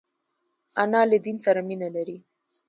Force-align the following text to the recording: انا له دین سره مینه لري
انا 0.81 1.01
له 1.09 1.17
دین 1.25 1.37
سره 1.45 1.59
مینه 1.67 1.87
لري 1.95 2.17